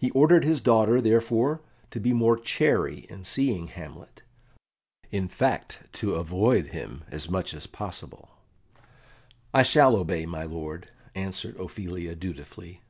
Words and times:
He 0.00 0.10
ordered 0.12 0.44
his 0.46 0.62
daughter, 0.62 1.02
therefore, 1.02 1.60
to 1.90 2.00
be 2.00 2.14
more 2.14 2.38
chary 2.38 3.00
in 3.10 3.22
seeing 3.22 3.66
Hamlet 3.66 4.22
in 5.10 5.28
fact, 5.28 5.80
to 5.92 6.14
avoid 6.14 6.68
him 6.68 7.04
as 7.10 7.28
much 7.28 7.52
as 7.52 7.66
possible. 7.66 8.30
"I 9.52 9.62
shall 9.62 9.94
obey, 9.94 10.24
my 10.24 10.44
lord," 10.44 10.90
answered 11.14 11.58
Ophelia 11.60 12.14
dutifully. 12.14 12.80